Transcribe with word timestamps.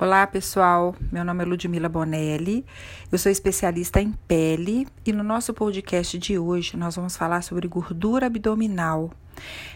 Olá, 0.00 0.26
pessoal. 0.26 0.96
Meu 1.12 1.22
nome 1.26 1.44
é 1.44 1.46
Ludmila 1.46 1.86
Bonelli. 1.86 2.64
Eu 3.12 3.18
sou 3.18 3.30
especialista 3.30 4.00
em 4.00 4.12
pele 4.12 4.88
e 5.04 5.12
no 5.12 5.22
nosso 5.22 5.52
podcast 5.52 6.18
de 6.18 6.38
hoje 6.38 6.74
nós 6.74 6.96
vamos 6.96 7.18
falar 7.18 7.42
sobre 7.42 7.68
gordura 7.68 8.24
abdominal. 8.24 9.10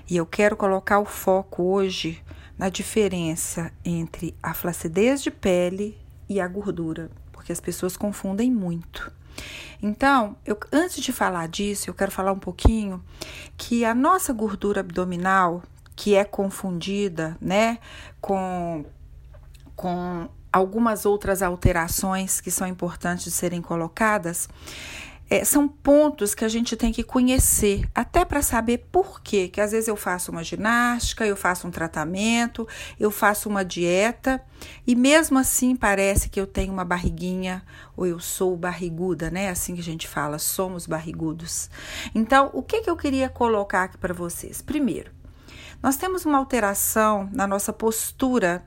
E 0.09 0.17
eu 0.17 0.25
quero 0.25 0.57
colocar 0.57 0.99
o 0.99 1.05
foco 1.05 1.65
hoje 1.65 2.25
na 2.57 2.71
diferença 2.71 3.71
entre 3.85 4.35
a 4.43 4.55
flacidez 4.55 5.23
de 5.23 5.31
pele 5.31 5.95
e 6.27 6.41
a 6.41 6.49
gordura, 6.49 7.11
porque 7.31 7.53
as 7.53 7.61
pessoas 7.61 7.95
confundem 7.95 8.51
muito. 8.51 9.13
Então, 9.83 10.39
eu, 10.47 10.59
antes 10.73 11.03
de 11.03 11.13
falar 11.13 11.49
disso, 11.49 11.91
eu 11.91 11.95
quero 11.95 12.11
falar 12.11 12.33
um 12.33 12.39
pouquinho 12.39 13.05
que 13.59 13.85
a 13.85 13.95
nossa 13.95 14.33
gordura 14.33 14.81
abdominal, 14.81 15.63
que 15.95 16.15
é 16.15 16.25
confundida, 16.25 17.37
né, 17.43 17.77
com 18.23 18.87
com 19.75 20.29
algumas 20.53 21.05
outras 21.05 21.43
alterações 21.43 22.41
que 22.41 22.51
são 22.51 22.67
importantes 22.67 23.25
de 23.25 23.31
serem 23.31 23.61
colocadas, 23.61 24.49
é, 25.29 25.45
são 25.45 25.67
pontos 25.67 26.35
que 26.35 26.45
a 26.45 26.49
gente 26.49 26.77
tem 26.77 26.93
que 26.93 27.03
conhecer, 27.03 27.89
até 27.95 28.25
para 28.25 28.43
saber 28.43 28.87
por 28.93 29.21
quê. 29.23 29.49
Que 29.49 29.61
às 29.61 29.73
vezes 29.73 29.89
eu 29.89 29.97
faço 29.97 30.31
uma 30.31 30.45
ginástica, 30.45 31.27
eu 31.27 31.35
faço 31.35 31.67
um 31.67 31.71
tratamento, 31.71 32.69
eu 33.01 33.11
faço 33.11 33.49
uma 33.49 33.65
dieta 33.65 34.41
e 34.87 34.95
mesmo 34.95 35.39
assim 35.39 35.75
parece 35.75 36.29
que 36.29 36.41
eu 36.41 36.47
tenho 36.47 36.73
uma 36.73 36.85
barriguinha 36.85 37.65
ou 37.97 38.07
eu 38.07 38.21
sou 38.21 38.57
barriguda, 38.57 39.31
né? 39.31 39.49
Assim 39.49 39.75
que 39.75 39.81
a 39.81 39.85
gente 39.85 40.07
fala, 40.07 40.39
somos 40.39 40.87
barrigudos. 40.87 41.71
Então, 42.15 42.51
o 42.53 42.63
que, 42.63 42.83
que 42.83 42.91
eu 42.91 42.97
queria 42.97 43.29
colocar 43.29 43.85
aqui 43.85 43.97
para 43.97 44.13
vocês? 44.13 44.61
Primeiro, 44.61 45.11
nós 45.83 45.97
temos 45.97 46.25
uma 46.25 46.39
alteração 46.39 47.29
na 47.33 47.47
nossa 47.47 47.73
postura 47.73 48.65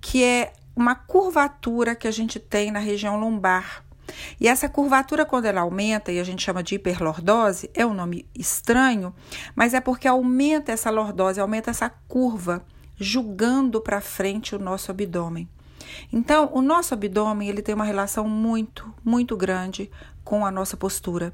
que 0.00 0.24
é 0.24 0.52
uma 0.74 0.94
curvatura 0.94 1.94
que 1.94 2.08
a 2.08 2.10
gente 2.10 2.38
tem 2.38 2.70
na 2.70 2.78
região 2.78 3.18
lombar. 3.18 3.84
E 4.40 4.48
essa 4.48 4.68
curvatura, 4.68 5.24
quando 5.24 5.44
ela 5.44 5.60
aumenta, 5.60 6.10
e 6.10 6.18
a 6.18 6.24
gente 6.24 6.42
chama 6.42 6.62
de 6.62 6.74
hiperlordose, 6.74 7.70
é 7.74 7.84
um 7.86 7.94
nome 7.94 8.26
estranho, 8.34 9.14
mas 9.54 9.74
é 9.74 9.80
porque 9.80 10.08
aumenta 10.08 10.72
essa 10.72 10.90
lordose, 10.90 11.40
aumenta 11.40 11.70
essa 11.70 11.88
curva, 12.08 12.64
julgando 12.96 13.80
para 13.80 14.00
frente 14.00 14.54
o 14.54 14.58
nosso 14.58 14.90
abdômen. 14.90 15.48
Então, 16.12 16.50
o 16.52 16.60
nosso 16.60 16.94
abdômen 16.94 17.48
ele 17.48 17.62
tem 17.62 17.74
uma 17.74 17.84
relação 17.84 18.28
muito, 18.28 18.92
muito 19.04 19.36
grande 19.36 19.90
com 20.24 20.44
a 20.44 20.50
nossa 20.50 20.76
postura. 20.76 21.32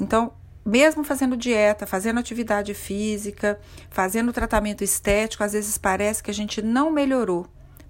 Então, 0.00 0.32
mesmo 0.64 1.04
fazendo 1.04 1.36
dieta, 1.36 1.86
fazendo 1.86 2.18
atividade 2.18 2.74
física, 2.74 3.58
fazendo 3.88 4.32
tratamento 4.32 4.82
estético, 4.82 5.44
às 5.44 5.52
vezes 5.52 5.78
parece 5.78 6.22
que 6.22 6.30
a 6.30 6.34
gente 6.34 6.60
não 6.60 6.90
melhorou 6.90 7.46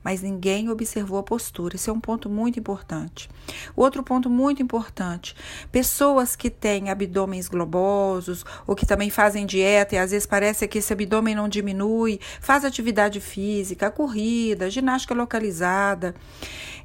mas 0.07 0.23
ninguém 0.23 0.71
observou 0.71 1.19
a 1.19 1.23
postura. 1.25 1.75
Isso 1.75 1.91
é 1.91 1.93
um 1.93 1.99
ponto 1.99 2.31
muito 2.31 2.61
importante. 2.61 3.29
Outro 3.75 4.05
ponto 4.05 4.31
muito 4.31 4.62
importante: 4.62 5.35
pessoas 5.73 6.37
que 6.37 6.49
têm 6.49 6.91
abdômenes 6.91 7.49
globosos 7.49 8.45
ou 8.69 8.77
que 8.77 8.87
também 8.87 9.11
fazem 9.11 9.45
dieta 9.45 9.97
e 9.97 9.99
às 9.99 10.12
vezes 10.12 10.25
parece 10.25 10.69
que 10.69 10.79
esse 10.79 10.93
abdômen 10.93 11.34
não 11.34 11.49
diminui, 11.49 12.21
faz 12.41 12.65
atividade 12.65 13.19
física, 13.19 13.91
corrida, 13.91 14.71
ginástica 14.71 15.12
localizada. 15.12 16.15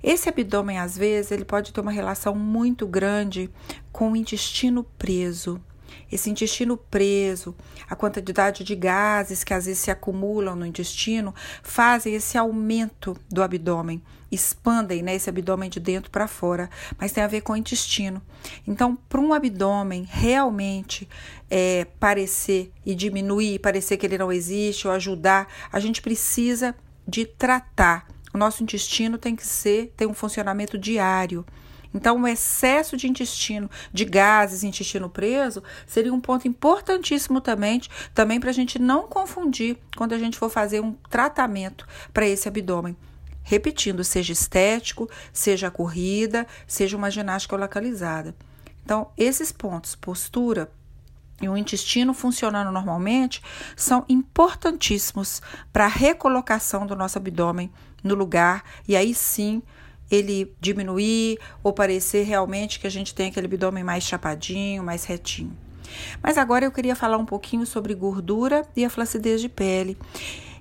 Esse 0.01 0.27
abdômen, 0.27 0.79
às 0.79 0.97
vezes, 0.97 1.29
ele 1.29 1.45
pode 1.45 1.71
ter 1.71 1.79
uma 1.79 1.91
relação 1.91 2.33
muito 2.33 2.87
grande 2.87 3.51
com 3.91 4.13
o 4.13 4.15
intestino 4.15 4.83
preso 4.97 5.61
esse 6.11 6.29
intestino 6.29 6.77
preso, 6.77 7.55
a 7.89 7.95
quantidade 7.95 8.63
de 8.63 8.75
gases 8.75 9.43
que 9.43 9.53
às 9.53 9.65
vezes 9.65 9.81
se 9.81 9.91
acumulam 9.91 10.55
no 10.55 10.65
intestino, 10.65 11.33
fazem 11.63 12.13
esse 12.13 12.37
aumento 12.37 13.17
do 13.29 13.41
abdômen, 13.41 14.01
expandem 14.31 15.03
né, 15.03 15.15
esse 15.15 15.29
abdômen 15.29 15.69
de 15.69 15.79
dentro 15.79 16.09
para 16.09 16.27
fora, 16.27 16.69
mas 16.97 17.11
tem 17.11 17.23
a 17.23 17.27
ver 17.27 17.41
com 17.41 17.53
o 17.53 17.57
intestino. 17.57 18.21
Então, 18.65 18.95
para 18.95 19.19
um 19.19 19.33
abdômen 19.33 20.07
realmente 20.09 21.07
é, 21.49 21.85
parecer 21.99 22.71
e 22.85 22.95
diminuir, 22.95 23.59
parecer 23.59 23.97
que 23.97 24.05
ele 24.05 24.17
não 24.17 24.31
existe 24.31 24.87
ou 24.87 24.93
ajudar, 24.93 25.47
a 25.71 25.79
gente 25.79 26.01
precisa 26.01 26.75
de 27.07 27.25
tratar. 27.25 28.07
O 28.33 28.37
nosso 28.37 28.63
intestino 28.63 29.17
tem 29.17 29.35
que 29.35 29.45
ser, 29.45 29.93
tem 29.97 30.07
um 30.07 30.13
funcionamento 30.13 30.77
diário. 30.77 31.45
Então, 31.93 32.21
o 32.21 32.27
excesso 32.27 32.95
de 32.95 33.07
intestino, 33.07 33.69
de 33.91 34.05
gases, 34.05 34.63
intestino 34.63 35.09
preso, 35.09 35.61
seria 35.85 36.13
um 36.13 36.21
ponto 36.21 36.47
importantíssimo 36.47 37.41
também, 37.41 37.81
também 38.13 38.39
para 38.39 38.49
a 38.49 38.53
gente 38.53 38.79
não 38.79 39.07
confundir 39.07 39.77
quando 39.97 40.13
a 40.13 40.17
gente 40.17 40.37
for 40.37 40.49
fazer 40.49 40.79
um 40.79 40.93
tratamento 41.09 41.87
para 42.13 42.27
esse 42.27 42.47
abdômen. 42.47 42.95
Repetindo, 43.43 44.03
seja 44.03 44.31
estético, 44.31 45.09
seja 45.33 45.71
corrida, 45.71 46.47
seja 46.65 46.95
uma 46.95 47.11
ginástica 47.11 47.57
localizada. 47.57 48.35
Então, 48.83 49.11
esses 49.17 49.51
pontos, 49.51 49.95
postura, 49.95 50.71
e 51.41 51.49
o 51.49 51.57
intestino 51.57 52.13
funcionando 52.13 52.71
normalmente 52.71 53.41
são 53.75 54.05
importantíssimos 54.07 55.41
para 55.73 55.85
a 55.85 55.89
recolocação 55.89 56.85
do 56.85 56.95
nosso 56.95 57.17
abdômen 57.17 57.71
no 58.03 58.13
lugar 58.13 58.63
e 58.87 58.95
aí 58.95 59.13
sim 59.13 59.61
ele 60.11 60.53
diminuir 60.59 61.39
ou 61.63 61.73
parecer 61.73 62.23
realmente 62.23 62.79
que 62.79 62.87
a 62.87 62.91
gente 62.91 63.15
tem 63.15 63.29
aquele 63.29 63.47
abdômen 63.47 63.83
mais 63.83 64.03
chapadinho, 64.03 64.83
mais 64.83 65.05
retinho. 65.05 65.55
Mas 66.21 66.37
agora 66.37 66.65
eu 66.65 66.71
queria 66.71 66.95
falar 66.95 67.17
um 67.17 67.25
pouquinho 67.25 67.65
sobre 67.65 67.93
gordura 67.93 68.65
e 68.75 68.85
a 68.85 68.89
flacidez 68.89 69.41
de 69.41 69.49
pele. 69.49 69.97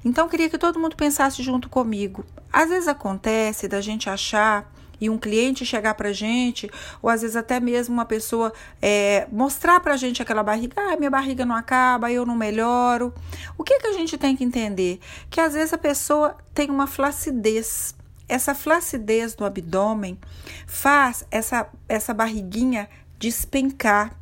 Então, 0.05 0.25
eu 0.25 0.31
queria 0.31 0.49
que 0.49 0.59
todo 0.59 0.79
mundo 0.79 0.97
pensasse 0.97 1.43
junto 1.43 1.69
comigo. 1.69 2.25
Às 2.53 2.71
vezes 2.71 2.89
acontece 2.89 3.69
da 3.69 3.81
gente 3.81 4.09
achar 4.09 4.73
e 5.01 5.09
um 5.09 5.19
cliente 5.19 5.65
chegar 5.65 5.95
pra 5.95 6.13
gente, 6.13 6.71
ou 7.01 7.09
às 7.09 7.23
vezes 7.23 7.35
até 7.35 7.59
mesmo 7.59 7.95
uma 7.95 8.05
pessoa 8.05 8.53
é, 8.83 9.27
mostrar 9.33 9.81
pra 9.81 9.97
gente 9.97 10.21
aquela 10.21 10.43
barriga, 10.43 10.75
ah, 10.77 10.97
minha 10.97 11.11
barriga 11.11 11.47
não 11.47 11.57
acaba, 11.57 12.13
eu 12.13 12.27
não 12.27 12.37
melhoro. 12.37 13.13
O 13.57 13.65
que, 13.65 13.79
que 13.79 13.87
a 13.87 13.93
gente 13.93 14.19
tem 14.19 14.37
que 14.37 14.45
entender? 14.45 15.01
Que 15.31 15.41
às 15.41 15.55
vezes 15.55 15.73
a 15.73 15.79
pessoa 15.79 16.37
tem 16.53 16.71
uma 16.71 16.87
flacidez 16.87 17.95
essa 18.31 18.55
flacidez 18.55 19.35
do 19.35 19.45
abdômen 19.45 20.17
faz 20.67 21.27
essa, 21.31 21.69
essa 21.89 22.15
barriguinha 22.15 22.89
despencar. 23.19 24.17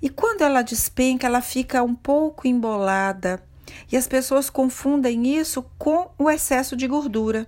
E 0.00 0.08
quando 0.08 0.42
ela 0.42 0.62
despenca, 0.62 1.26
ela 1.26 1.40
fica 1.40 1.82
um 1.82 1.94
pouco 1.94 2.46
embolada. 2.46 3.42
E 3.90 3.96
as 3.96 4.06
pessoas 4.06 4.50
confundem 4.50 5.36
isso 5.36 5.64
com 5.78 6.10
o 6.18 6.30
excesso 6.30 6.76
de 6.76 6.86
gordura. 6.86 7.46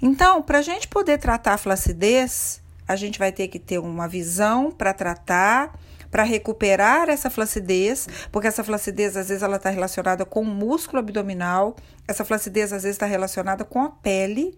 Então, 0.00 0.42
para 0.42 0.58
a 0.58 0.62
gente 0.62 0.88
poder 0.88 1.18
tratar 1.18 1.54
a 1.54 1.58
flacidez, 1.58 2.60
a 2.86 2.96
gente 2.96 3.18
vai 3.18 3.30
ter 3.30 3.48
que 3.48 3.58
ter 3.58 3.78
uma 3.78 4.08
visão 4.08 4.70
para 4.70 4.94
tratar 4.94 5.78
para 6.10 6.22
recuperar 6.22 7.08
essa 7.08 7.30
flacidez, 7.30 8.08
porque 8.32 8.48
essa 8.48 8.64
flacidez 8.64 9.16
às 9.16 9.28
vezes 9.28 9.42
ela 9.42 9.56
está 9.56 9.70
relacionada 9.70 10.24
com 10.24 10.40
o 10.42 10.44
músculo 10.44 10.98
abdominal, 10.98 11.76
essa 12.06 12.24
flacidez 12.24 12.72
às 12.72 12.82
vezes 12.82 12.96
está 12.96 13.06
relacionada 13.06 13.64
com 13.64 13.82
a 13.82 13.90
pele. 13.90 14.56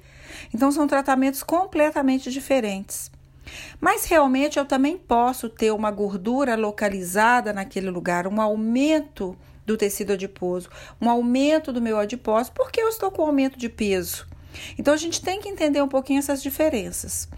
Então 0.55 0.71
são 0.71 0.87
tratamentos 0.87 1.43
completamente 1.43 2.31
diferentes. 2.31 3.11
Mas 3.81 4.05
realmente 4.05 4.59
eu 4.59 4.65
também 4.65 4.97
posso 4.97 5.49
ter 5.49 5.73
uma 5.73 5.91
gordura 5.91 6.55
localizada 6.55 7.53
naquele 7.53 7.91
lugar, 7.91 8.27
um 8.29 8.41
aumento 8.41 9.37
do 9.67 9.77
tecido 9.77 10.13
adiposo, 10.13 10.69
um 11.01 11.09
aumento 11.11 11.73
do 11.73 11.83
meu 11.83 11.99
adipósito, 11.99 12.55
porque 12.55 12.81
eu 12.81 12.89
estou 12.89 13.11
com 13.11 13.23
aumento 13.23 13.59
de 13.59 13.69
peso. 13.69 14.27
Então 14.79 14.95
a 14.95 14.97
gente 14.97 15.23
tem 15.23 15.41
que 15.41 15.49
entender 15.49 15.83
um 15.83 15.89
pouquinho 15.89 16.19
essas 16.19 16.43
diferenças. 16.43 17.29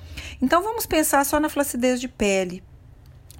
Então 0.41 0.62
vamos 0.62 0.87
pensar 0.87 1.25
só 1.25 1.39
na 1.41 1.49
flacidez 1.49 2.00
de 2.00 2.09
pele 2.09 2.62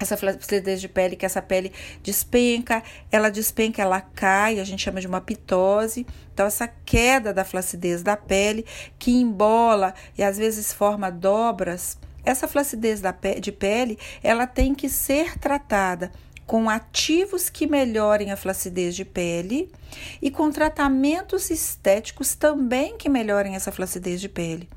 essa 0.03 0.17
flacidez 0.17 0.81
de 0.81 0.89
pele, 0.89 1.17
que 1.17 1.27
essa 1.27 1.41
pele 1.43 1.73
despenca, 2.03 2.83
ela 3.11 3.31
despenca, 3.31 3.83
ela 3.83 4.01
cai, 4.01 4.61
a 4.61 4.65
gente 4.65 4.83
chama 4.83 5.01
de 5.01 5.07
uma 5.07 5.21
pitose. 5.21 6.07
Então, 6.33 6.47
essa 6.47 6.67
queda 6.67 7.33
da 7.33 7.45
flacidez 7.45 8.03
da 8.03 8.17
pele, 8.17 8.65
que 8.99 9.11
embola 9.11 9.95
e 10.17 10.23
às 10.23 10.39
vezes 10.39 10.73
forma 10.73 11.11
dobras, 11.11 11.99
essa 12.25 12.47
flacidez 12.47 13.01
da 13.01 13.13
pe 13.13 13.41
de 13.41 13.51
pele, 13.51 13.99
ela 14.23 14.47
tem 14.47 14.75
que 14.75 14.89
ser 14.89 15.39
tratada 15.39 16.13
com 16.47 16.69
ativos 16.69 17.49
que 17.49 17.67
melhorem 17.67 18.31
a 18.31 18.37
flacidez 18.37 18.95
de 18.95 19.05
pele 19.05 19.71
e 20.21 20.31
com 20.31 20.51
tratamentos 20.51 21.51
estéticos 21.51 22.35
também 22.35 22.97
que 22.97 23.09
melhorem 23.09 23.55
essa 23.55 23.73
flacidez 23.73 24.21
de 24.21 24.29
pele. 24.29 24.69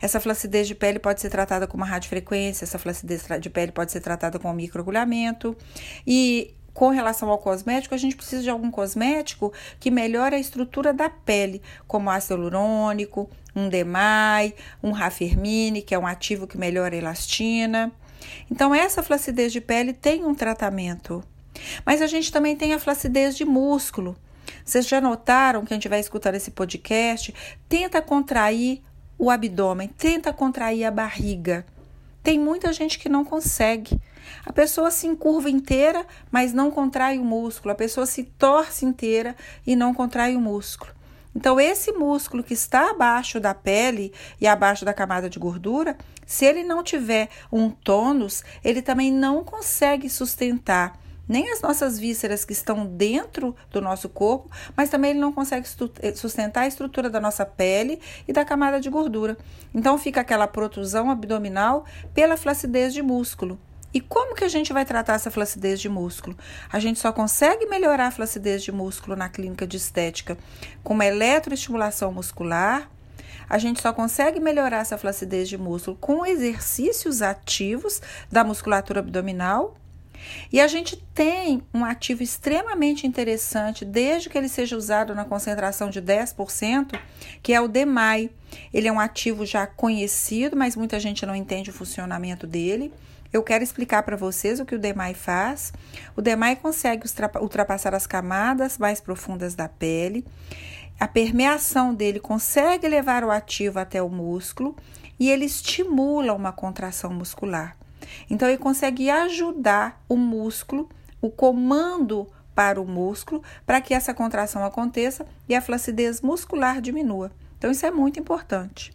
Essa 0.00 0.20
flacidez 0.20 0.66
de 0.66 0.74
pele 0.74 0.98
pode 0.98 1.20
ser 1.20 1.30
tratada 1.30 1.66
com 1.66 1.76
uma 1.76 1.86
radiofrequência, 1.86 2.64
essa 2.64 2.78
flacidez 2.78 3.24
de 3.40 3.50
pele 3.50 3.72
pode 3.72 3.92
ser 3.92 4.00
tratada 4.00 4.38
com 4.38 4.50
um 4.50 4.54
microagulhamento. 4.54 5.56
E 6.06 6.54
com 6.76 6.90
relação 6.90 7.30
ao 7.30 7.38
cosmético, 7.38 7.94
a 7.94 7.98
gente 7.98 8.14
precisa 8.14 8.42
de 8.42 8.50
algum 8.50 8.70
cosmético 8.70 9.52
que 9.80 9.90
melhore 9.90 10.36
a 10.36 10.38
estrutura 10.38 10.92
da 10.92 11.08
pele, 11.08 11.62
como 11.86 12.10
ácido 12.10 12.34
hialurônico, 12.34 13.30
um 13.54 13.68
DEMAI, 13.68 14.54
um 14.82 14.92
Rafermine, 14.92 15.80
que 15.80 15.94
é 15.94 15.98
um 15.98 16.06
ativo 16.06 16.46
que 16.46 16.58
melhora 16.58 16.94
a 16.94 16.98
elastina. 16.98 17.90
Então, 18.50 18.74
essa 18.74 19.02
flacidez 19.02 19.52
de 19.52 19.60
pele 19.60 19.94
tem 19.94 20.26
um 20.26 20.34
tratamento. 20.34 21.24
Mas 21.84 22.02
a 22.02 22.06
gente 22.06 22.30
também 22.30 22.54
tem 22.54 22.74
a 22.74 22.78
flacidez 22.78 23.36
de 23.36 23.46
músculo. 23.46 24.14
Vocês 24.62 24.86
já 24.86 25.00
notaram 25.00 25.64
que 25.64 25.72
a 25.72 25.76
gente 25.76 25.88
vai 25.88 26.00
escutar 26.00 26.34
esse 26.34 26.50
podcast? 26.50 27.34
Tenta 27.68 28.02
contrair 28.02 28.82
o 29.18 29.30
abdômen, 29.30 29.88
tenta 29.88 30.32
contrair 30.32 30.84
a 30.84 30.90
barriga. 30.90 31.64
Tem 32.22 32.38
muita 32.38 32.72
gente 32.72 32.98
que 32.98 33.08
não 33.08 33.24
consegue. 33.24 34.00
A 34.44 34.52
pessoa 34.52 34.90
se 34.90 35.06
encurva 35.06 35.48
inteira, 35.48 36.04
mas 36.30 36.52
não 36.52 36.70
contrai 36.70 37.18
o 37.18 37.24
músculo. 37.24 37.72
A 37.72 37.76
pessoa 37.76 38.06
se 38.06 38.24
torce 38.24 38.84
inteira 38.84 39.36
e 39.66 39.76
não 39.76 39.94
contrai 39.94 40.34
o 40.34 40.40
músculo. 40.40 40.92
Então, 41.34 41.60
esse 41.60 41.92
músculo 41.92 42.42
que 42.42 42.54
está 42.54 42.90
abaixo 42.90 43.38
da 43.38 43.54
pele 43.54 44.12
e 44.40 44.46
abaixo 44.46 44.84
da 44.84 44.94
camada 44.94 45.28
de 45.28 45.38
gordura, 45.38 45.96
se 46.24 46.44
ele 46.44 46.64
não 46.64 46.82
tiver 46.82 47.28
um 47.52 47.68
tônus, 47.68 48.42
ele 48.64 48.80
também 48.80 49.12
não 49.12 49.44
consegue 49.44 50.08
sustentar 50.08 50.98
nem 51.28 51.52
as 51.52 51.60
nossas 51.60 51.98
vísceras 51.98 52.44
que 52.44 52.52
estão 52.52 52.86
dentro 52.86 53.54
do 53.70 53.80
nosso 53.80 54.08
corpo, 54.08 54.50
mas 54.76 54.90
também 54.90 55.10
ele 55.10 55.20
não 55.20 55.32
consegue 55.32 55.66
eh, 56.00 56.14
sustentar 56.14 56.62
a 56.62 56.66
estrutura 56.66 57.10
da 57.10 57.20
nossa 57.20 57.44
pele 57.44 58.00
e 58.26 58.32
da 58.32 58.44
camada 58.44 58.80
de 58.80 58.88
gordura. 58.88 59.36
Então 59.74 59.98
fica 59.98 60.20
aquela 60.20 60.46
protusão 60.46 61.10
abdominal 61.10 61.84
pela 62.14 62.36
flacidez 62.36 62.94
de 62.94 63.02
músculo. 63.02 63.58
E 63.92 64.00
como 64.00 64.34
que 64.34 64.44
a 64.44 64.48
gente 64.48 64.72
vai 64.74 64.84
tratar 64.84 65.14
essa 65.14 65.30
flacidez 65.30 65.80
de 65.80 65.88
músculo? 65.88 66.36
A 66.70 66.78
gente 66.78 66.98
só 66.98 67.12
consegue 67.12 67.64
melhorar 67.66 68.08
a 68.08 68.10
flacidez 68.10 68.62
de 68.62 68.70
músculo 68.70 69.16
na 69.16 69.28
clínica 69.28 69.66
de 69.66 69.78
estética 69.78 70.36
com 70.84 70.92
uma 70.92 71.06
eletroestimulação 71.06 72.12
muscular. 72.12 72.90
A 73.48 73.56
gente 73.56 73.80
só 73.80 73.92
consegue 73.92 74.38
melhorar 74.38 74.80
essa 74.80 74.98
flacidez 74.98 75.48
de 75.48 75.56
músculo 75.56 75.96
com 75.98 76.26
exercícios 76.26 77.22
ativos 77.22 78.02
da 78.30 78.44
musculatura 78.44 79.00
abdominal 79.00 79.74
e 80.52 80.60
a 80.60 80.66
gente 80.66 80.96
tem 81.14 81.62
um 81.72 81.84
ativo 81.84 82.22
extremamente 82.22 83.06
interessante, 83.06 83.84
desde 83.84 84.28
que 84.28 84.36
ele 84.36 84.48
seja 84.48 84.76
usado 84.76 85.14
na 85.14 85.24
concentração 85.24 85.90
de 85.90 86.00
10%, 86.00 86.98
que 87.42 87.52
é 87.52 87.60
o 87.60 87.68
DMAI. 87.68 88.30
Ele 88.72 88.88
é 88.88 88.92
um 88.92 89.00
ativo 89.00 89.44
já 89.44 89.66
conhecido, 89.66 90.56
mas 90.56 90.76
muita 90.76 91.00
gente 91.00 91.26
não 91.26 91.34
entende 91.34 91.70
o 91.70 91.72
funcionamento 91.72 92.46
dele. 92.46 92.92
Eu 93.32 93.42
quero 93.42 93.62
explicar 93.62 94.02
para 94.02 94.16
vocês 94.16 94.60
o 94.60 94.64
que 94.64 94.74
o 94.74 94.78
DMAI 94.78 95.14
faz. 95.14 95.72
O 96.16 96.22
DMAI 96.22 96.56
consegue 96.56 97.04
ultrapassar 97.40 97.94
as 97.94 98.06
camadas 98.06 98.78
mais 98.78 99.00
profundas 99.00 99.54
da 99.54 99.68
pele. 99.68 100.24
A 100.98 101.06
permeação 101.06 101.94
dele 101.94 102.18
consegue 102.18 102.88
levar 102.88 103.24
o 103.24 103.30
ativo 103.30 103.78
até 103.78 104.02
o 104.02 104.08
músculo 104.08 104.74
e 105.18 105.30
ele 105.30 105.44
estimula 105.44 106.32
uma 106.32 106.52
contração 106.52 107.12
muscular. 107.12 107.75
Então, 108.30 108.48
ele 108.48 108.58
consegue 108.58 109.10
ajudar 109.10 110.02
o 110.08 110.16
músculo, 110.16 110.88
o 111.20 111.30
comando 111.30 112.26
para 112.54 112.80
o 112.80 112.86
músculo, 112.86 113.42
para 113.64 113.80
que 113.80 113.92
essa 113.92 114.14
contração 114.14 114.64
aconteça 114.64 115.26
e 115.48 115.54
a 115.54 115.60
flacidez 115.60 116.20
muscular 116.20 116.80
diminua. 116.80 117.30
Então, 117.58 117.70
isso 117.70 117.84
é 117.84 117.90
muito 117.90 118.18
importante. 118.18 118.92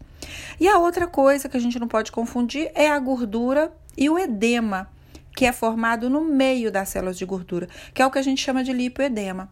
E 0.60 0.68
a 0.68 0.78
outra 0.78 1.08
coisa 1.08 1.50
que 1.50 1.58
a 1.58 1.60
gente 1.60 1.80
não 1.80 1.88
pode 1.88 2.12
confundir 2.12 2.72
é 2.74 2.90
a 2.90 3.00
gordura 3.00 3.72
e 3.98 4.10
o 4.10 4.18
edema, 4.18 4.90
que 5.36 5.46
é 5.46 5.52
formado 5.52 6.10
no 6.10 6.22
meio 6.22 6.72
das 6.72 6.90
células 6.90 7.18
de 7.18 7.26
gordura, 7.26 7.68
que 7.94 8.02
é 8.02 8.06
o 8.06 8.12
que 8.12 8.20
a 8.20 8.24
gente 8.24 8.42
chama 8.42 8.64
de 8.64 8.74
lipoedema. 8.74 9.50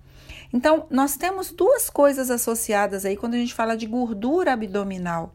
Então, 0.52 0.88
nós 0.90 1.16
temos 1.16 1.52
duas 1.52 1.90
coisas 1.90 2.32
associadas 2.32 3.06
aí 3.06 3.16
quando 3.16 3.36
a 3.36 3.38
gente 3.38 3.54
fala 3.54 3.78
de 3.78 3.86
gordura 3.86 4.54
abdominal. 4.54 5.34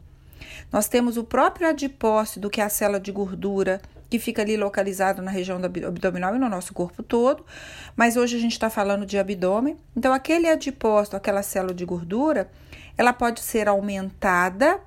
Nós 0.73 0.88
temos 0.88 1.17
o 1.17 1.25
próprio 1.25 1.69
adipócito, 1.69 2.50
que 2.50 2.61
é 2.61 2.65
a 2.65 2.69
célula 2.69 2.99
de 2.99 3.12
gordura 3.12 3.81
que 4.14 4.19
fica 4.20 4.43
ali 4.43 4.56
localizado 4.56 5.20
na 5.20 5.31
região 5.32 5.61
do 5.61 5.66
abdominal 5.66 6.37
e 6.37 6.38
no 6.38 6.49
nosso 6.49 6.72
corpo 6.72 7.02
todo, 7.02 7.44
mas 7.96 8.16
hoje 8.16 8.37
a 8.37 8.38
gente 8.38 8.52
está 8.52 8.70
falando 8.70 9.05
de 9.05 9.19
abdômen. 9.19 9.76
Então, 9.96 10.12
aquele 10.12 10.49
adipócito, 10.49 11.16
aquela 11.16 11.43
célula 11.43 11.75
de 11.75 11.84
gordura, 11.84 12.49
ela 12.96 13.12
pode 13.12 13.40
ser 13.40 13.66
aumentada, 13.66 14.78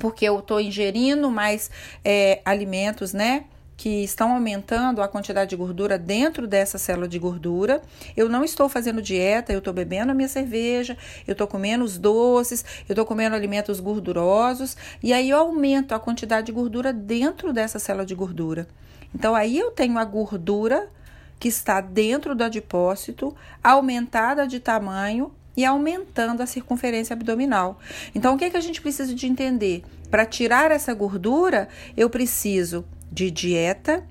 porque 0.00 0.24
eu 0.24 0.40
estou 0.40 0.60
ingerindo 0.60 1.30
mais 1.30 1.70
é, 2.04 2.42
alimentos, 2.44 3.12
né? 3.12 3.44
Que 3.78 4.02
estão 4.02 4.32
aumentando 4.32 5.00
a 5.00 5.06
quantidade 5.06 5.50
de 5.50 5.56
gordura 5.56 5.96
dentro 5.96 6.48
dessa 6.48 6.76
célula 6.76 7.06
de 7.06 7.16
gordura. 7.16 7.80
Eu 8.16 8.28
não 8.28 8.42
estou 8.42 8.68
fazendo 8.68 9.00
dieta, 9.00 9.52
eu 9.52 9.60
estou 9.60 9.72
bebendo 9.72 10.10
a 10.10 10.14
minha 10.14 10.28
cerveja, 10.28 10.98
eu 11.28 11.32
estou 11.32 11.46
comendo 11.46 11.84
os 11.84 11.96
doces, 11.96 12.64
eu 12.88 12.92
estou 12.92 13.06
comendo 13.06 13.36
alimentos 13.36 13.78
gordurosos 13.78 14.76
e 15.00 15.12
aí 15.12 15.30
eu 15.30 15.38
aumento 15.38 15.94
a 15.94 16.00
quantidade 16.00 16.46
de 16.46 16.52
gordura 16.52 16.92
dentro 16.92 17.52
dessa 17.52 17.78
célula 17.78 18.04
de 18.04 18.16
gordura. 18.16 18.66
Então 19.14 19.32
aí 19.32 19.56
eu 19.56 19.70
tenho 19.70 19.96
a 19.96 20.04
gordura 20.04 20.90
que 21.38 21.46
está 21.46 21.80
dentro 21.80 22.34
do 22.34 22.42
adipócito, 22.42 23.32
aumentada 23.62 24.44
de 24.44 24.58
tamanho 24.58 25.32
e 25.56 25.64
aumentando 25.64 26.42
a 26.42 26.46
circunferência 26.46 27.14
abdominal. 27.14 27.78
Então, 28.12 28.34
o 28.34 28.38
que, 28.38 28.44
é 28.46 28.50
que 28.50 28.56
a 28.56 28.60
gente 28.60 28.80
precisa 28.80 29.14
de 29.14 29.26
entender? 29.26 29.84
Para 30.10 30.26
tirar 30.26 30.72
essa 30.72 30.92
gordura, 30.94 31.68
eu 31.96 32.10
preciso 32.10 32.84
de 33.10 33.30
dieta, 33.30 34.06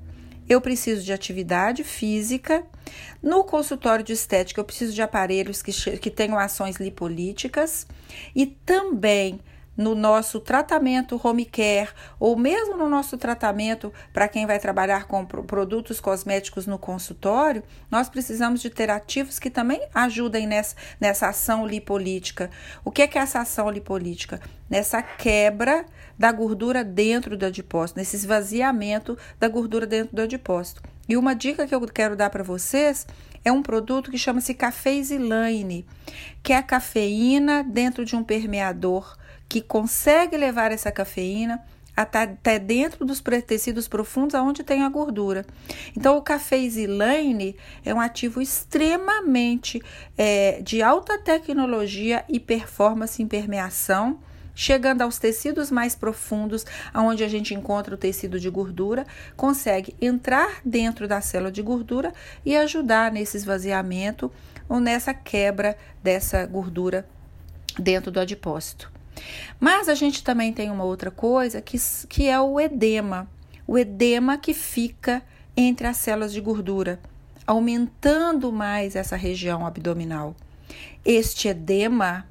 eu 0.47 0.61
preciso 0.61 1.03
de 1.03 1.11
atividade 1.11 1.83
física. 1.83 2.65
No 3.21 3.43
consultório 3.43 4.03
de 4.03 4.13
estética, 4.13 4.61
eu 4.61 4.65
preciso 4.65 4.93
de 4.93 5.01
aparelhos 5.01 5.61
que, 5.61 5.71
que 5.97 6.09
tenham 6.09 6.37
ações 6.37 6.77
lipolíticas 6.77 7.85
e 8.35 8.45
também 8.45 9.39
no 9.77 9.93
nosso 9.93 10.39
tratamento 10.39 11.21
home 11.23 11.45
care 11.45 11.89
ou 12.19 12.35
mesmo 12.35 12.75
no 12.75 12.89
nosso 12.89 13.17
tratamento 13.17 13.93
para 14.11 14.27
quem 14.27 14.47
vai 14.47 14.57
trabalhar 14.59 15.05
com 15.05 15.23
produtos 15.23 15.99
cosméticos 15.99 16.65
no 16.65 16.79
consultório, 16.79 17.63
nós 17.89 18.09
precisamos 18.09 18.59
de 18.59 18.71
ter 18.71 18.89
ativos 18.89 19.37
que 19.37 19.51
também 19.51 19.87
ajudem 19.93 20.47
nessa, 20.47 20.75
nessa 20.99 21.27
ação 21.27 21.65
lipolítica. 21.65 22.49
O 22.83 22.91
que 22.91 23.03
é, 23.03 23.07
que 23.07 23.19
é 23.19 23.21
essa 23.21 23.39
ação 23.39 23.69
lipolítica? 23.69 24.41
Nessa 24.67 25.01
quebra 25.03 25.85
da 26.17 26.31
gordura 26.31 26.83
dentro 26.83 27.37
do 27.37 27.45
adipócito, 27.45 27.99
nesse 27.99 28.15
esvaziamento 28.15 29.17
da 29.39 29.47
gordura 29.47 29.85
dentro 29.85 30.15
do 30.15 30.21
adipócito. 30.23 30.81
E 31.07 31.15
uma 31.15 31.33
dica 31.33 31.67
que 31.67 31.73
eu 31.73 31.79
quero 31.87 32.15
dar 32.15 32.29
para 32.29 32.43
vocês 32.43 33.07
é 33.45 33.51
um 33.51 33.61
produto 33.61 34.11
que 34.11 34.17
chama-se 34.17 34.53
Cafeisilane, 34.53 35.85
que 36.43 36.51
é 36.51 36.57
a 36.57 36.63
cafeína 36.63 37.63
dentro 37.63 38.03
de 38.03 38.15
um 38.15 38.23
permeador 38.23 39.15
que 39.49 39.61
consegue 39.61 40.35
levar 40.35 40.71
essa 40.71 40.91
cafeína 40.91 41.63
até 41.97 42.59
dentro 42.59 43.03
dos 43.03 43.19
tecidos 43.45 43.87
profundos 43.87 44.35
aonde 44.35 44.63
tem 44.63 44.83
a 44.83 44.89
gordura. 44.89 45.43
Então, 45.97 46.15
o 46.15 46.21
café 46.21 46.57
Zilane 46.69 47.55
é 47.83 47.91
um 47.91 47.99
ativo 47.99 48.39
extremamente 48.39 49.81
é, 50.15 50.61
de 50.61 50.83
alta 50.83 51.17
tecnologia 51.17 52.23
e 52.29 52.39
performance 52.39 53.21
em 53.21 53.27
permeação, 53.27 54.19
chegando 54.53 55.01
aos 55.01 55.17
tecidos 55.17 55.71
mais 55.71 55.95
profundos, 55.95 56.65
aonde 56.93 57.23
a 57.23 57.27
gente 57.27 57.55
encontra 57.55 57.95
o 57.95 57.97
tecido 57.97 58.39
de 58.39 58.49
gordura, 58.49 59.05
consegue 59.35 59.95
entrar 59.99 60.61
dentro 60.63 61.07
da 61.07 61.19
célula 61.19 61.51
de 61.51 61.63
gordura 61.63 62.13
e 62.45 62.55
ajudar 62.55 63.11
nesse 63.11 63.37
esvaziamento 63.37 64.31
ou 64.69 64.79
nessa 64.79 65.15
quebra 65.15 65.75
dessa 66.03 66.45
gordura 66.45 67.07
dentro 67.79 68.11
do 68.11 68.19
adipócito. 68.19 68.96
Mas 69.59 69.89
a 69.89 69.95
gente 69.95 70.23
também 70.23 70.53
tem 70.53 70.69
uma 70.69 70.83
outra 70.83 71.11
coisa 71.11 71.61
que, 71.61 71.77
que 72.07 72.27
é 72.27 72.39
o 72.39 72.59
edema. 72.59 73.27
O 73.65 73.77
edema 73.77 74.37
que 74.37 74.53
fica 74.53 75.21
entre 75.55 75.87
as 75.87 75.97
células 75.97 76.31
de 76.31 76.39
gordura, 76.39 76.99
aumentando 77.45 78.51
mais 78.51 78.95
essa 78.95 79.15
região 79.15 79.65
abdominal. 79.65 80.35
Este 81.03 81.47
edema, 81.47 82.27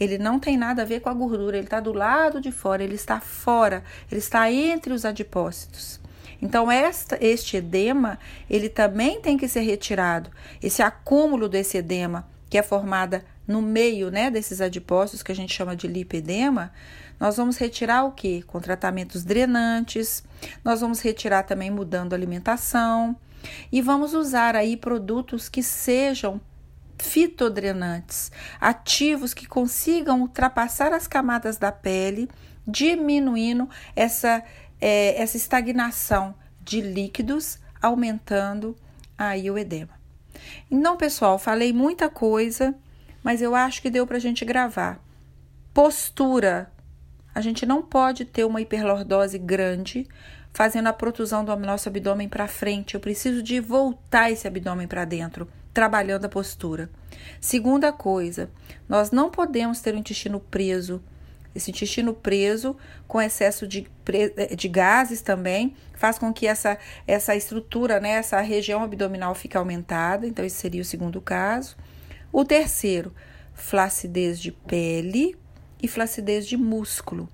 ele 0.00 0.16
não 0.16 0.38
tem 0.38 0.56
nada 0.56 0.82
a 0.82 0.84
ver 0.84 1.00
com 1.00 1.10
a 1.10 1.14
gordura, 1.14 1.56
ele 1.56 1.66
está 1.66 1.80
do 1.80 1.92
lado 1.92 2.40
de 2.40 2.50
fora, 2.50 2.82
ele 2.82 2.94
está 2.94 3.20
fora, 3.20 3.84
ele 4.10 4.20
está 4.20 4.50
entre 4.50 4.92
os 4.92 5.04
adipócitos. 5.04 6.00
Então, 6.40 6.70
esta, 6.70 7.16
este 7.20 7.58
edema, 7.58 8.18
ele 8.50 8.68
também 8.68 9.20
tem 9.20 9.36
que 9.36 9.46
ser 9.46 9.60
retirado. 9.60 10.30
Esse 10.60 10.82
acúmulo 10.82 11.48
desse 11.48 11.78
edema, 11.78 12.28
que 12.50 12.58
é 12.58 12.62
formada 12.62 13.24
no 13.52 13.60
meio 13.60 14.10
né, 14.10 14.30
desses 14.30 14.60
adipócitos 14.60 15.22
que 15.22 15.30
a 15.30 15.34
gente 15.34 15.54
chama 15.54 15.76
de 15.76 15.86
lipedema, 15.86 16.72
nós 17.20 17.36
vamos 17.36 17.58
retirar 17.58 18.04
o 18.04 18.12
que? 18.12 18.42
Com 18.42 18.58
tratamentos 18.58 19.22
drenantes, 19.22 20.24
nós 20.64 20.80
vamos 20.80 21.00
retirar 21.00 21.42
também 21.42 21.70
mudando 21.70 22.14
a 22.14 22.16
alimentação 22.16 23.14
e 23.70 23.82
vamos 23.82 24.14
usar 24.14 24.56
aí 24.56 24.76
produtos 24.76 25.48
que 25.48 25.62
sejam 25.62 26.40
fitodrenantes, 26.98 28.32
ativos 28.60 29.34
que 29.34 29.46
consigam 29.46 30.22
ultrapassar 30.22 30.92
as 30.92 31.06
camadas 31.06 31.58
da 31.58 31.70
pele, 31.70 32.28
diminuindo 32.66 33.68
essa, 33.94 34.42
é, 34.80 35.20
essa 35.20 35.36
estagnação 35.36 36.34
de 36.60 36.80
líquidos, 36.80 37.58
aumentando 37.80 38.76
aí 39.18 39.50
o 39.50 39.58
edema. 39.58 40.00
Então, 40.70 40.96
pessoal, 40.96 41.38
falei 41.38 41.72
muita 41.72 42.08
coisa 42.08 42.74
mas 43.22 43.42
eu 43.42 43.54
acho 43.54 43.80
que 43.80 43.90
deu 43.90 44.06
para 44.06 44.16
a 44.16 44.20
gente 44.20 44.44
gravar. 44.44 45.00
Postura. 45.72 46.70
A 47.34 47.40
gente 47.40 47.64
não 47.64 47.82
pode 47.82 48.24
ter 48.24 48.44
uma 48.44 48.60
hiperlordose 48.60 49.38
grande 49.38 50.06
fazendo 50.52 50.88
a 50.88 50.92
protusão 50.92 51.44
do 51.44 51.56
nosso 51.56 51.88
abdômen 51.88 52.28
para 52.28 52.46
frente. 52.46 52.94
Eu 52.94 53.00
preciso 53.00 53.42
de 53.42 53.58
voltar 53.58 54.30
esse 54.30 54.46
abdômen 54.46 54.86
para 54.86 55.04
dentro, 55.06 55.48
trabalhando 55.72 56.26
a 56.26 56.28
postura. 56.28 56.90
Segunda 57.40 57.90
coisa, 57.90 58.50
nós 58.88 59.10
não 59.10 59.30
podemos 59.30 59.80
ter 59.80 59.94
o 59.94 59.98
intestino 59.98 60.38
preso 60.38 61.02
esse 61.54 61.70
intestino 61.70 62.14
preso, 62.14 62.76
com 63.06 63.20
excesso 63.20 63.66
de, 63.66 63.86
de 64.56 64.68
gases 64.68 65.20
também, 65.20 65.74
faz 65.94 66.18
com 66.18 66.32
que 66.32 66.46
essa, 66.46 66.78
essa 67.06 67.36
estrutura, 67.36 68.00
né, 68.00 68.12
essa 68.12 68.40
região 68.40 68.82
abdominal 68.82 69.34
fique 69.34 69.56
aumentada. 69.56 70.26
Então, 70.26 70.44
esse 70.44 70.56
seria 70.56 70.80
o 70.80 70.84
segundo 70.84 71.20
caso. 71.20 71.76
O 72.32 72.46
terceiro, 72.46 73.12
flacidez 73.52 74.40
de 74.40 74.50
pele 74.50 75.36
e 75.82 75.86
flacidez 75.86 76.46
de 76.46 76.56
músculo, 76.56 77.28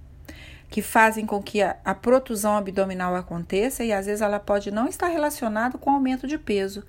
que 0.69 0.83
fazem 0.83 1.25
com 1.25 1.41
que 1.41 1.63
a, 1.63 1.77
a 1.85 1.95
protusão 1.95 2.57
abdominal 2.57 3.15
aconteça 3.15 3.85
e 3.85 3.93
às 3.93 4.07
vezes 4.07 4.23
ela 4.23 4.41
pode 4.41 4.73
não 4.73 4.89
estar 4.89 5.07
relacionada 5.07 5.79
com 5.79 5.91
aumento 5.91 6.27
de 6.27 6.37
peso. 6.37 6.83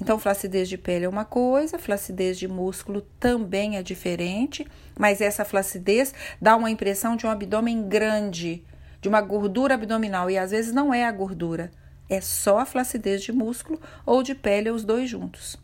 Então, 0.00 0.18
flacidez 0.18 0.70
de 0.70 0.78
pele 0.78 1.04
é 1.04 1.08
uma 1.08 1.26
coisa, 1.26 1.78
flacidez 1.78 2.38
de 2.38 2.48
músculo 2.48 3.02
também 3.20 3.76
é 3.76 3.82
diferente, 3.82 4.66
mas 4.98 5.20
essa 5.20 5.44
flacidez 5.44 6.14
dá 6.40 6.56
uma 6.56 6.70
impressão 6.70 7.14
de 7.14 7.26
um 7.26 7.30
abdômen 7.30 7.86
grande, 7.86 8.64
de 9.02 9.08
uma 9.10 9.20
gordura 9.20 9.74
abdominal, 9.74 10.30
e 10.30 10.38
às 10.38 10.50
vezes 10.50 10.72
não 10.72 10.94
é 10.94 11.04
a 11.04 11.12
gordura, 11.12 11.70
é 12.08 12.22
só 12.22 12.58
a 12.60 12.64
flacidez 12.64 13.22
de 13.22 13.32
músculo 13.32 13.78
ou 14.06 14.22
de 14.22 14.34
pele, 14.34 14.70
os 14.70 14.82
dois 14.82 15.10
juntos. 15.10 15.58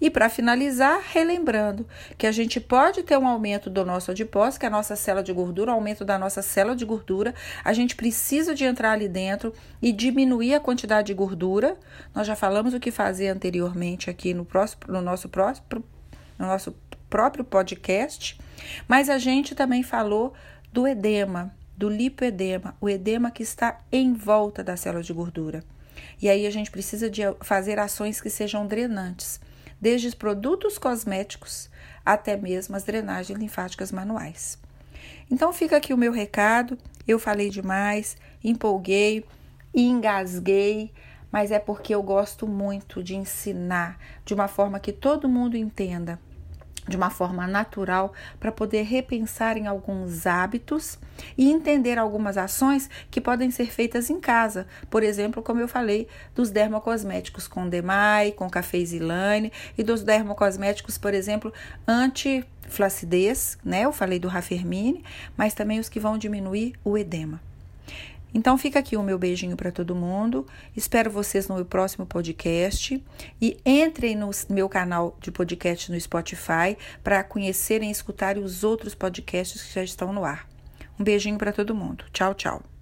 E 0.00 0.10
para 0.10 0.28
finalizar, 0.28 1.00
relembrando 1.12 1.86
que 2.18 2.26
a 2.26 2.32
gente 2.32 2.60
pode 2.60 3.02
ter 3.02 3.16
um 3.16 3.26
aumento 3.26 3.70
do 3.70 3.84
nosso 3.84 4.10
adipose, 4.10 4.58
que 4.58 4.66
é 4.66 4.68
a 4.68 4.70
nossa 4.70 4.96
célula 4.96 5.22
de 5.22 5.32
gordura, 5.32 5.70
um 5.70 5.74
aumento 5.74 6.04
da 6.04 6.18
nossa 6.18 6.42
célula 6.42 6.76
de 6.76 6.84
gordura. 6.84 7.34
A 7.64 7.72
gente 7.72 7.96
precisa 7.96 8.54
de 8.54 8.64
entrar 8.64 8.92
ali 8.92 9.08
dentro 9.08 9.52
e 9.80 9.92
diminuir 9.92 10.54
a 10.54 10.60
quantidade 10.60 11.08
de 11.08 11.14
gordura. 11.14 11.76
Nós 12.14 12.26
já 12.26 12.36
falamos 12.36 12.74
o 12.74 12.80
que 12.80 12.90
fazer 12.90 13.28
anteriormente 13.28 14.10
aqui 14.10 14.34
no, 14.34 14.44
próximo, 14.44 14.82
no 14.88 15.00
nosso 15.00 15.28
próximo 15.28 15.84
no 16.38 16.46
nosso 16.46 16.74
próprio 17.08 17.44
podcast, 17.44 18.38
mas 18.88 19.08
a 19.08 19.18
gente 19.18 19.54
também 19.54 19.82
falou 19.82 20.32
do 20.72 20.86
edema, 20.86 21.54
do 21.76 21.88
lipoedema, 21.88 22.76
o 22.80 22.88
edema 22.88 23.30
que 23.30 23.42
está 23.42 23.80
em 23.90 24.12
volta 24.12 24.62
da 24.62 24.76
célula 24.76 25.02
de 25.02 25.12
gordura. 25.12 25.62
E 26.20 26.28
aí 26.28 26.46
a 26.46 26.50
gente 26.50 26.70
precisa 26.70 27.08
de 27.08 27.22
fazer 27.40 27.78
ações 27.78 28.20
que 28.20 28.30
sejam 28.30 28.66
drenantes 28.66 29.40
desde 29.84 30.08
os 30.08 30.14
produtos 30.14 30.78
cosméticos 30.78 31.68
até 32.06 32.38
mesmo 32.38 32.74
as 32.74 32.84
drenagens 32.84 33.38
linfáticas 33.38 33.92
manuais. 33.92 34.58
Então 35.30 35.52
fica 35.52 35.76
aqui 35.76 35.92
o 35.92 35.98
meu 35.98 36.10
recado. 36.10 36.78
Eu 37.06 37.18
falei 37.18 37.50
demais, 37.50 38.16
empolguei, 38.42 39.26
engasguei, 39.74 40.90
mas 41.30 41.50
é 41.50 41.58
porque 41.58 41.94
eu 41.94 42.02
gosto 42.02 42.48
muito 42.48 43.02
de 43.02 43.14
ensinar 43.14 43.98
de 44.24 44.32
uma 44.32 44.48
forma 44.48 44.80
que 44.80 44.90
todo 44.90 45.28
mundo 45.28 45.54
entenda 45.54 46.18
de 46.86 46.96
uma 46.96 47.10
forma 47.10 47.46
natural 47.46 48.12
para 48.38 48.52
poder 48.52 48.82
repensar 48.82 49.56
em 49.56 49.66
alguns 49.66 50.26
hábitos 50.26 50.98
e 51.36 51.50
entender 51.50 51.98
algumas 51.98 52.36
ações 52.36 52.90
que 53.10 53.20
podem 53.20 53.50
ser 53.50 53.70
feitas 53.70 54.10
em 54.10 54.20
casa. 54.20 54.66
Por 54.90 55.02
exemplo, 55.02 55.42
como 55.42 55.60
eu 55.60 55.68
falei, 55.68 56.08
dos 56.34 56.50
dermocosméticos 56.50 57.48
com 57.48 57.68
Demai, 57.68 58.32
com 58.32 58.50
Cafezilane 58.50 59.52
e 59.76 59.82
dos 59.82 60.02
dermocosméticos, 60.02 60.98
por 60.98 61.14
exemplo, 61.14 61.52
anti-flacidez, 61.86 63.58
né? 63.64 63.82
Eu 63.82 63.92
falei 63.92 64.18
do 64.18 64.28
Rafermine, 64.28 65.04
mas 65.36 65.54
também 65.54 65.80
os 65.80 65.88
que 65.88 66.00
vão 66.00 66.18
diminuir 66.18 66.74
o 66.84 66.98
edema. 66.98 67.40
Então 68.34 68.58
fica 68.58 68.80
aqui 68.80 68.96
o 68.96 69.02
meu 69.02 69.16
beijinho 69.16 69.56
para 69.56 69.70
todo 69.70 69.94
mundo. 69.94 70.44
Espero 70.76 71.10
vocês 71.10 71.46
no 71.46 71.54
meu 71.54 71.64
próximo 71.64 72.04
podcast 72.04 73.02
e 73.40 73.56
entrem 73.64 74.16
no 74.16 74.28
meu 74.50 74.68
canal 74.68 75.16
de 75.20 75.30
podcast 75.30 75.90
no 75.90 76.00
Spotify 76.00 76.76
para 77.02 77.22
conhecerem 77.22 77.88
e 77.88 77.92
escutarem 77.92 78.42
os 78.42 78.64
outros 78.64 78.94
podcasts 78.94 79.62
que 79.62 79.72
já 79.72 79.84
estão 79.84 80.12
no 80.12 80.24
ar. 80.24 80.48
Um 80.98 81.04
beijinho 81.04 81.38
para 81.38 81.52
todo 81.52 81.74
mundo. 81.74 82.04
Tchau, 82.12 82.34
tchau. 82.34 82.73